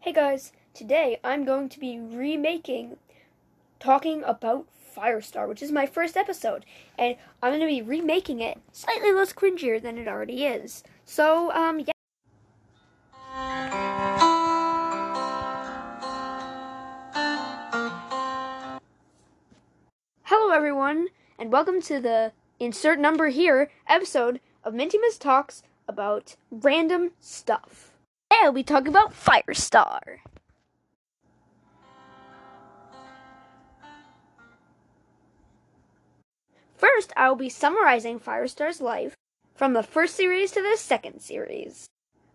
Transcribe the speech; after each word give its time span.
Hey 0.00 0.12
guys, 0.12 0.52
today 0.74 1.18
I'm 1.24 1.44
going 1.44 1.68
to 1.70 1.80
be 1.80 1.98
remaking 1.98 2.98
talking 3.80 4.22
about 4.22 4.66
Firestar, 4.96 5.48
which 5.48 5.60
is 5.60 5.72
my 5.72 5.86
first 5.86 6.16
episode, 6.16 6.64
and 6.96 7.16
I'm 7.42 7.50
going 7.50 7.60
to 7.60 7.66
be 7.66 7.82
remaking 7.82 8.40
it 8.40 8.60
slightly 8.70 9.10
less 9.10 9.32
cringier 9.32 9.82
than 9.82 9.98
it 9.98 10.06
already 10.06 10.44
is. 10.44 10.84
So, 11.04 11.50
um, 11.50 11.80
yeah. 11.80 11.90
Hello 20.22 20.50
everyone, 20.52 21.08
and 21.40 21.50
welcome 21.50 21.82
to 21.82 21.98
the 22.00 22.32
insert 22.60 23.00
number 23.00 23.30
here 23.30 23.68
episode 23.88 24.38
of 24.62 24.74
Minty 24.74 24.96
Mintimus 24.96 25.18
Talks 25.18 25.64
about 25.88 26.36
random 26.52 27.10
stuff. 27.18 27.97
Today 28.30 28.40
I'll 28.44 28.52
be 28.52 28.62
talking 28.62 28.88
about 28.88 29.14
Firestar. 29.14 30.18
First, 36.76 37.12
I 37.16 37.28
will 37.28 37.36
be 37.36 37.48
summarizing 37.48 38.20
Firestar's 38.20 38.80
life 38.80 39.16
from 39.54 39.72
the 39.72 39.82
first 39.82 40.14
series 40.14 40.50
to 40.52 40.62
the 40.62 40.76
second 40.76 41.20
series. 41.20 41.88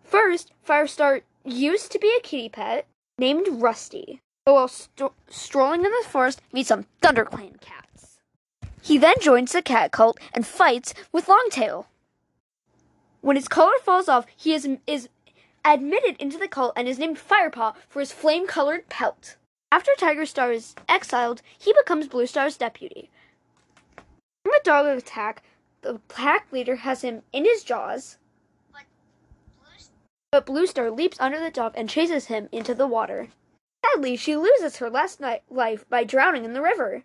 First, 0.04 0.52
Firestar 0.68 1.22
used 1.46 1.92
to 1.92 2.00
be 2.00 2.14
a 2.18 2.22
kitty 2.22 2.50
pet 2.50 2.88
named 3.18 3.48
Rusty, 3.50 4.20
but 4.46 4.54
while 4.54 4.68
st- 4.68 5.12
strolling 5.30 5.86
in 5.86 5.92
the 5.92 6.08
forest, 6.10 6.42
meets 6.52 6.70
some 6.70 6.86
ThunderClan 7.02 7.62
cats. 7.62 8.20
He 8.82 8.98
then 8.98 9.16
joins 9.22 9.52
the 9.52 9.62
cat 9.62 9.92
cult 9.92 10.20
and 10.34 10.46
fights 10.46 10.94
with 11.12 11.30
Longtail. 11.30 11.88
When 13.22 13.36
his 13.36 13.48
collar 13.48 13.78
falls 13.84 14.10
off, 14.10 14.26
he 14.36 14.54
is, 14.54 14.68
is 14.88 15.08
admitted 15.66 16.16
into 16.18 16.38
the 16.38 16.48
cult 16.48 16.74
and 16.76 16.88
is 16.88 17.00
named 17.00 17.18
Firepaw 17.18 17.76
for 17.88 18.00
his 18.00 18.12
flame 18.12 18.48
colored 18.48 18.90
pelt. 18.90 19.38
After 19.72 19.92
Tigerstar 19.98 20.54
is 20.54 20.76
exiled, 20.88 21.42
he 21.58 21.74
becomes 21.74 22.08
Bluestar's 22.08 22.58
deputy. 22.58 23.10
During 24.44 24.60
a 24.60 24.64
dog 24.64 24.86
attack, 24.86 25.44
the 25.82 26.00
pack 26.08 26.52
leader 26.52 26.78
has 26.78 27.02
him 27.02 27.24
in 27.32 27.46
his 27.46 27.64
jaws, 27.64 28.18
but 30.32 30.46
Bluestar 30.46 30.96
leaps 30.96 31.20
under 31.20 31.40
the 31.40 31.52
dog 31.52 31.74
and 31.76 31.90
chases 31.90 32.26
him 32.26 32.50
into 32.52 32.74
the 32.74 32.88
water. 32.88 33.30
Sadly, 33.86 34.16
she 34.16 34.36
loses 34.36 34.78
her 34.78 34.90
last 34.90 35.20
night 35.20 35.44
life 35.50 35.88
by 35.90 36.04
drowning 36.04 36.46
in 36.46 36.54
the 36.54 36.62
river. 36.62 37.04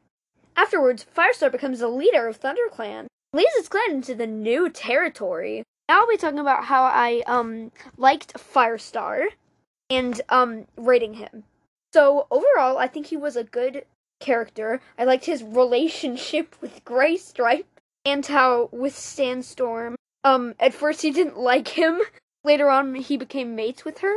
Afterwards, 0.57 1.05
Firestar 1.15 1.51
becomes 1.51 1.81
the 1.81 1.89
leader 1.89 2.27
of 2.27 2.41
ThunderClan, 2.41 3.07
leads 3.33 3.55
his 3.57 3.69
clan 3.69 3.91
into 3.91 4.15
the 4.15 4.27
new 4.27 4.71
territory. 4.71 5.63
Now 5.89 6.01
I'll 6.01 6.09
be 6.09 6.19
talking 6.19 6.39
about 6.39 6.67
how 6.67 6.83
I 6.83 7.23
um 7.27 7.73
liked 7.97 8.35
Firestar 8.35 9.29
and 9.89 10.21
um 10.29 10.67
rating 10.77 11.15
him. 11.15 11.45
So 11.95 12.27
overall, 12.31 12.77
I 12.77 12.87
think 12.87 13.07
he 13.07 13.17
was 13.17 13.37
a 13.37 13.45
good 13.45 13.87
character. 14.21 14.81
I 14.99 15.05
liked 15.05 15.25
his 15.25 15.43
relationship 15.43 16.55
with 16.61 16.85
Graystripe 16.85 17.65
and 18.05 18.25
how 18.27 18.69
with 18.73 18.97
Sandstorm. 18.97 19.97
Um, 20.25 20.55
at 20.61 20.75
first 20.75 21.03
he 21.03 21.11
didn't 21.11 21.39
like 21.39 21.69
him. 21.69 22.01
Later 22.45 22.69
on, 22.71 22.95
he 22.95 23.17
became 23.17 23.57
mates 23.57 23.85
with 23.85 23.99
her. 23.99 24.15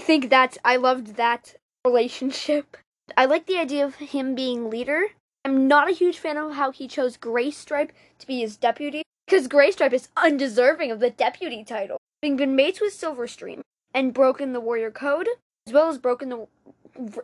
I 0.00 0.02
think 0.02 0.30
that 0.30 0.58
I 0.64 0.76
loved 0.76 1.16
that 1.16 1.56
relationship. 1.84 2.76
I 3.16 3.24
like 3.24 3.46
the 3.46 3.58
idea 3.58 3.84
of 3.84 3.96
him 3.96 4.34
being 4.34 4.70
leader. 4.70 5.08
I'm 5.44 5.66
not 5.66 5.90
a 5.90 5.94
huge 5.94 6.18
fan 6.18 6.36
of 6.36 6.52
how 6.52 6.70
he 6.70 6.86
chose 6.86 7.16
Graystripe 7.16 7.90
to 8.18 8.26
be 8.26 8.40
his 8.40 8.56
deputy 8.56 9.01
because 9.32 9.48
Graystripe 9.48 9.94
is 9.94 10.10
undeserving 10.14 10.90
of 10.90 11.00
the 11.00 11.08
deputy 11.08 11.64
title, 11.64 11.96
having 12.22 12.36
been 12.36 12.54
mates 12.54 12.82
with 12.82 12.92
Silverstream 12.92 13.62
and 13.94 14.12
broken 14.12 14.52
the 14.52 14.60
warrior 14.60 14.90
code, 14.90 15.26
as 15.66 15.72
well 15.72 15.88
as 15.88 15.96
broken 15.96 16.28
the, 16.28 16.46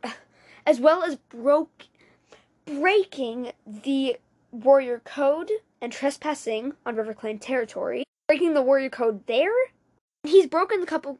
as 0.66 0.80
well 0.80 1.02
as 1.04 1.16
broke, 1.16 1.84
breaking 2.64 3.52
the 3.66 4.16
warrior 4.50 5.02
code 5.04 5.50
and 5.82 5.92
trespassing 5.92 6.72
on 6.86 6.96
RiverClan 6.96 7.42
territory, 7.42 8.04
breaking 8.26 8.54
the 8.54 8.62
warrior 8.62 8.88
code 8.88 9.26
there. 9.26 9.52
He's 10.22 10.46
broken 10.46 10.80
the 10.80 10.86
couple, 10.86 11.18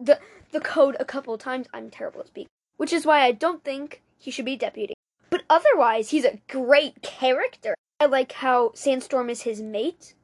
the 0.00 0.18
the 0.50 0.60
code 0.60 0.96
a 0.98 1.04
couple 1.04 1.36
times. 1.36 1.66
I'm 1.74 1.90
terrible 1.90 2.20
at 2.20 2.28
speaking, 2.28 2.48
which 2.78 2.94
is 2.94 3.04
why 3.04 3.20
I 3.20 3.32
don't 3.32 3.62
think 3.62 4.00
he 4.16 4.30
should 4.30 4.46
be 4.46 4.56
deputy. 4.56 4.94
But 5.28 5.42
otherwise, 5.50 6.08
he's 6.08 6.24
a 6.24 6.40
great 6.48 7.02
character. 7.02 7.74
I 8.00 8.06
like 8.06 8.32
how 8.32 8.72
Sandstorm 8.74 9.28
is 9.28 9.42
his 9.42 9.60
mate. 9.60 10.14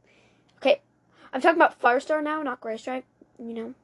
I'm 1.33 1.41
talking 1.41 1.61
about 1.61 1.81
Firestar 1.81 2.23
now, 2.23 2.43
not 2.43 2.61
Graystripe, 2.61 3.05
you 3.39 3.55
know. 3.55 3.75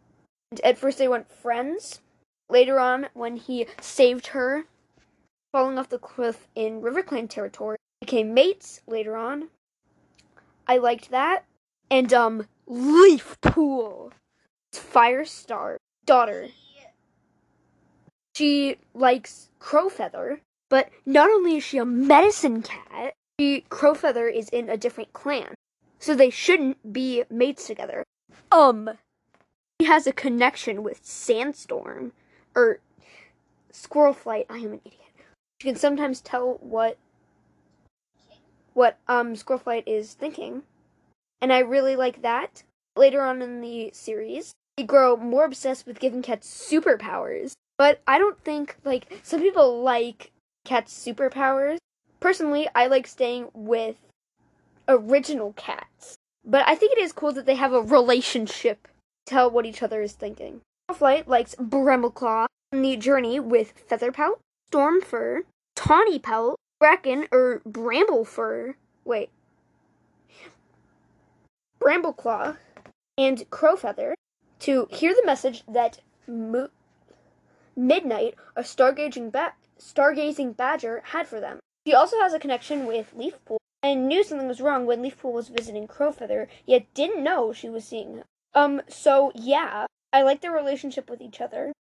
And 0.51 0.61
at 0.61 0.79
first 0.79 0.99
they 0.99 1.09
went 1.09 1.31
friends. 1.31 2.01
Later 2.49 2.79
on, 2.79 3.09
when 3.15 3.37
he 3.37 3.67
saved 3.81 4.29
her 4.29 4.65
falling 5.53 5.79
off 5.79 5.89
the 5.89 5.99
cliff 5.99 6.47
in 6.55 6.83
RiverClan 6.83 7.29
territory, 7.29 7.79
became 8.01 8.35
mates 8.35 8.81
later 8.87 9.17
on. 9.17 9.49
I 10.67 10.79
liked 10.79 11.11
that. 11.11 11.45
And 11.91 12.13
um 12.13 12.49
Leafpool. 12.69 14.13
Firestar 14.73 15.77
daughter. 16.07 16.49
She 18.35 18.79
likes 18.95 19.51
Crowfeather, 19.61 20.41
but 20.69 20.91
not 21.07 21.31
only 21.31 21.57
is 21.59 21.65
she 21.65 21.79
a 21.79 21.85
medicine 21.85 22.63
cat, 22.63 23.15
she 23.39 23.65
Crowfeather 23.71 24.33
is 24.33 24.49
in 24.49 24.69
a 24.69 24.77
different 24.77 25.13
clan. 25.13 25.55
So 25.99 26.15
they 26.15 26.31
shouldn't 26.31 26.93
be 26.93 27.25
mates 27.31 27.67
together. 27.67 28.05
Um 28.51 28.91
he 29.79 29.87
has 29.87 30.07
a 30.07 30.13
connection 30.13 30.83
with 30.83 31.05
Sandstorm 31.05 32.13
or 32.55 32.79
Squirrelflight. 33.73 34.47
I 34.49 34.59
am 34.59 34.73
an 34.75 34.81
idiot. 34.85 35.01
You 35.61 35.73
can 35.73 35.77
sometimes 35.77 36.21
tell 36.21 36.59
what 36.61 36.97
what 38.73 38.99
um 39.09 39.35
Squirrelflight 39.35 39.85
is 39.87 40.15
thinking. 40.15 40.63
And 41.41 41.53
I 41.53 41.59
really 41.59 41.97
like 41.97 42.23
that. 42.23 42.63
Later 42.97 43.23
on 43.23 43.43
in 43.43 43.61
the 43.61 43.91
series, 43.93 44.53
they 44.77 44.85
grow 44.85 45.17
more 45.17 45.45
obsessed 45.45 45.87
with 45.87 46.01
giving 46.01 46.23
cats 46.23 46.49
superpowers. 46.49 47.53
But 47.77 48.01
I 48.07 48.19
don't 48.19 48.39
think 48.45 48.77
like 48.85 49.21
some 49.23 49.41
people 49.41 49.83
like 49.83 50.31
cats 50.65 50.93
superpowers. 50.93 51.79
Personally, 52.21 52.69
I 52.75 52.87
like 52.87 53.07
staying 53.07 53.49
with 53.53 53.97
original 54.89 55.53
cats. 55.55 56.17
But 56.45 56.67
I 56.67 56.75
think 56.75 56.93
it 56.93 57.01
is 57.01 57.13
cool 57.13 57.33
that 57.33 57.47
they 57.47 57.55
have 57.55 57.73
a 57.73 57.81
relationship 57.81 58.89
tell 59.27 59.51
what 59.51 59.67
each 59.67 59.83
other 59.83 60.03
is 60.03 60.13
thinking. 60.13 60.61
Flight 60.93 61.27
likes 61.27 61.55
Brambleclaw 61.55 62.47
on 62.73 62.83
the 62.83 62.97
journey 62.97 63.41
with 63.41 63.73
Featherpelt, 63.89 64.39
Stormfur, 64.71 65.41
Tawny 65.75 66.21
Bracken, 66.79 67.27
or 67.33 67.63
Bramblefur. 67.67 68.75
Wait. 69.05 69.31
Brambleclaw 71.81 72.57
and 73.17 73.49
Crowfeather 73.51 74.15
to 74.61 74.89
hear 74.91 75.15
the 75.15 75.27
message 75.27 75.63
that 75.67 76.01
Mo- 76.27 76.71
Midnight, 77.77 78.35
a 78.57 78.63
stargazing, 78.63 79.33
ba- 79.33 79.55
stargazing 79.79 80.57
badger, 80.57 81.03
had 81.07 81.27
for 81.27 81.41
them. 81.41 81.59
She 81.87 81.95
also 81.95 82.19
has 82.21 82.33
a 82.33 82.39
connection 82.39 82.87
with 82.87 83.13
Leafpool 83.17 83.59
and 83.85 84.09
knew 84.09 84.25
something 84.25 84.49
was 84.49 84.63
wrong 84.63 84.87
when 84.87 85.03
Leafpool 85.03 85.31
was 85.31 85.49
visiting 85.49 85.87
Crowfeather, 85.87 86.47
yet 86.65 86.87
didn't 86.95 87.23
know 87.23 87.53
she 87.53 87.69
was 87.69 87.85
seeing 87.85 88.17
him. 88.17 88.25
Um, 88.55 88.81
so 88.89 89.31
yeah, 89.35 89.87
I 90.11 90.23
like 90.23 90.41
their 90.41 90.53
relationship 90.53 91.11
with 91.11 91.21
each 91.21 91.39
other. 91.41 91.73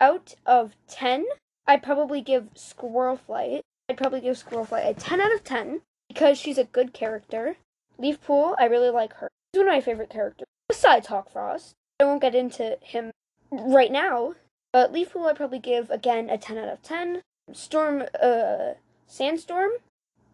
Out 0.00 0.34
of 0.44 0.74
10, 0.88 1.24
I'd 1.68 1.82
probably 1.82 2.20
give 2.20 2.52
Squirrelflight. 2.54 3.60
I'd 3.88 3.96
probably 3.96 4.20
give 4.20 4.42
Squirrelflight 4.42 4.88
a 4.88 4.94
10 4.94 5.20
out 5.20 5.32
of 5.32 5.44
10 5.44 5.82
because 6.08 6.36
she's 6.36 6.58
a 6.58 6.64
good 6.64 6.92
character. 6.92 7.56
Leafpool, 7.96 8.56
I 8.58 8.64
really 8.64 8.90
like 8.90 9.14
her. 9.14 9.28
She's 9.54 9.60
one 9.60 9.68
of 9.68 9.74
my 9.74 9.80
favorite 9.80 10.10
characters. 10.10 10.48
Besides 10.68 11.06
Hawkfrost. 11.06 11.74
I 12.00 12.04
won't 12.04 12.22
get 12.22 12.34
into 12.34 12.76
him 12.80 13.12
right 13.52 13.92
now, 13.92 14.34
but 14.72 14.92
Leafpool 14.92 15.30
I'd 15.30 15.36
probably 15.36 15.60
give 15.60 15.90
again 15.90 16.28
a 16.28 16.38
10 16.38 16.58
out 16.58 16.68
of 16.68 16.82
10. 16.82 17.22
Storm, 17.52 18.02
uh, 18.20 18.74
Sandstorm, 19.06 19.70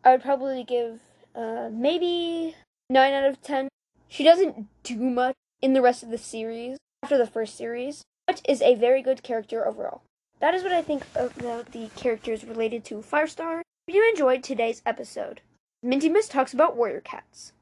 I 0.05 0.13
would 0.13 0.23
probably 0.23 0.65
give, 0.65 1.01
uh, 1.35 1.69
maybe 1.73 2.55
9 2.91 3.13
out 3.13 3.25
of 3.25 3.43
10. 3.43 3.69
She 4.09 4.25
doesn't 4.25 4.67
do 4.83 4.97
much 4.97 5.35
in 5.61 5.73
the 5.73 5.83
rest 5.83 6.03
of 6.03 6.11
the 6.11 6.19
series 6.19 6.79
after 7.03 7.19
the 7.19 7.27
first 7.27 7.57
series, 7.57 8.03
but 8.27 8.43
is 8.49 8.63
a 8.63 8.75
very 8.75 9.03
good 9.03 9.23
character 9.23 9.67
overall. 9.67 10.03
That 10.41 10.55
is 10.55 10.63
what 10.63 10.73
I 10.73 10.83
think 10.83 11.05
about 11.15 11.73
the 11.73 11.89
characters 11.97 12.45
related 12.45 12.85
to 12.87 12.97
Firestar. 12.97 13.63
If 13.87 13.95
you 13.95 14.09
enjoyed 14.09 14.43
today's 14.43 14.83
episode, 14.87 15.41
Minty 15.83 16.09
Miss 16.09 16.29
talks 16.29 16.53
about 16.53 16.77
warrior 16.77 17.01
cats. 17.01 17.53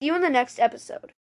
See 0.00 0.06
you 0.06 0.14
in 0.14 0.22
the 0.22 0.30
next 0.30 0.58
episode. 0.58 1.12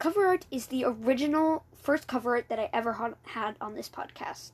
Cover 0.00 0.26
art 0.26 0.46
is 0.50 0.68
the 0.68 0.82
original 0.82 1.62
first 1.74 2.06
cover 2.06 2.34
art 2.34 2.48
that 2.48 2.58
I 2.58 2.70
ever 2.72 3.14
had 3.24 3.56
on 3.60 3.74
this 3.74 3.90
podcast. 3.90 4.52